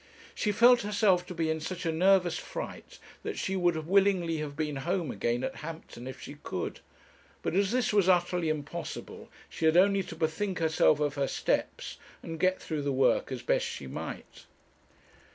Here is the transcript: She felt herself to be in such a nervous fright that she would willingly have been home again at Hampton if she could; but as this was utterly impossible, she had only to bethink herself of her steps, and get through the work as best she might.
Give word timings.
She 0.33 0.51
felt 0.51 0.81
herself 0.81 1.27
to 1.27 1.35
be 1.35 1.47
in 1.51 1.59
such 1.59 1.85
a 1.85 1.91
nervous 1.91 2.35
fright 2.35 2.97
that 3.21 3.37
she 3.37 3.55
would 3.55 3.75
willingly 3.85 4.37
have 4.37 4.55
been 4.55 4.77
home 4.77 5.11
again 5.11 5.43
at 5.43 5.57
Hampton 5.57 6.07
if 6.07 6.19
she 6.19 6.37
could; 6.41 6.79
but 7.43 7.53
as 7.55 7.69
this 7.69 7.93
was 7.93 8.09
utterly 8.09 8.49
impossible, 8.49 9.29
she 9.47 9.65
had 9.65 9.77
only 9.77 10.01
to 10.01 10.15
bethink 10.15 10.57
herself 10.57 10.99
of 10.99 11.13
her 11.13 11.27
steps, 11.27 11.97
and 12.23 12.39
get 12.39 12.59
through 12.59 12.81
the 12.81 12.91
work 12.91 13.31
as 13.31 13.43
best 13.43 13.67
she 13.67 13.85
might. 13.85 14.45